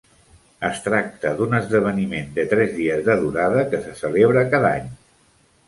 Es 0.69 0.79
tracta 0.85 1.33
d'un 1.41 1.53
esdeveniment 1.57 2.33
de 2.39 2.47
tres 2.55 2.75
dies 2.79 3.05
de 3.11 3.19
durada 3.21 3.69
que 3.75 3.83
se 3.87 3.97
celebra 4.03 4.47
cada 4.57 4.75
any. 4.83 4.93